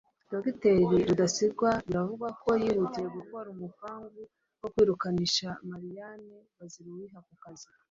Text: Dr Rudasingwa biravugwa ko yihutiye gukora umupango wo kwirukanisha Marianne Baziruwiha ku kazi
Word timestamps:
Dr 0.31 0.73
Rudasingwa 1.07 1.71
biravugwa 1.87 2.29
ko 2.43 2.49
yihutiye 2.63 3.07
gukora 3.17 3.47
umupango 3.55 4.21
wo 4.61 4.67
kwirukanisha 4.73 5.47
Marianne 5.69 6.35
Baziruwiha 6.57 7.19
ku 7.27 7.33
kazi 7.43 7.67